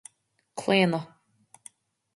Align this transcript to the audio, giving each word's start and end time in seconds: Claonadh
Claonadh 0.59 1.01